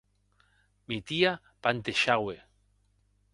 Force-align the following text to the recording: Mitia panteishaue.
Mitia 0.87 1.31
panteishaue. 1.61 2.35